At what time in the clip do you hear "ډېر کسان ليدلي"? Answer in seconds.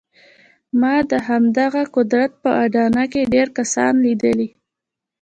3.33-4.47